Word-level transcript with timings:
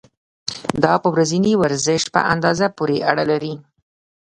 دا 0.83 0.93
په 1.03 1.07
ورځني 1.13 1.53
ورزش 1.61 2.01
په 2.13 2.19
اندازې 2.33 2.67
پورې 2.77 2.97
اړه 3.09 3.23
لري. 3.31 3.53